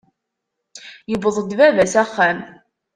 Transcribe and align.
Yewweḍ-d 1.09 1.51
Baba 1.59 1.83
s 1.91 1.95
axxam. 2.03 2.39